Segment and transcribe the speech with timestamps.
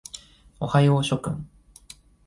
[0.59, 1.47] おはよう諸君。